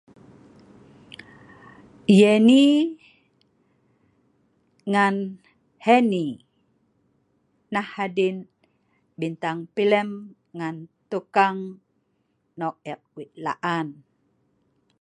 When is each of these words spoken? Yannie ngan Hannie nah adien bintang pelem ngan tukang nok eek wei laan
Yannie 2.19 2.73
ngan 4.91 5.15
Hannie 5.85 6.33
nah 7.73 7.89
adien 8.05 8.37
bintang 9.19 9.59
pelem 9.75 10.09
ngan 10.57 10.75
tukang 11.11 11.57
nok 12.59 12.75
eek 12.91 13.01
wei 13.15 13.29
laan 13.45 13.87